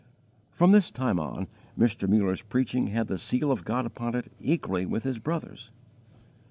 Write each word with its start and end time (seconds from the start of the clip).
From 0.49 0.71
this 0.71 0.89
time 0.89 1.19
on, 1.19 1.47
Mr. 1.77 2.09
Muller's 2.09 2.41
preaching 2.41 2.87
had 2.87 3.05
the 3.05 3.19
seal 3.19 3.51
of 3.51 3.63
God 3.63 3.85
upon 3.85 4.15
it 4.15 4.31
equally 4.39 4.83
with 4.83 5.03
his 5.03 5.19
brother's. 5.19 5.69